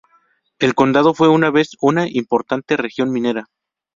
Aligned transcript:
El 0.57 0.73
condado 0.73 1.13
fue 1.13 1.27
una 1.29 1.51
vez 1.51 1.77
una 1.79 2.07
importante 2.07 2.75
región 2.75 3.11
minera. 3.11 3.45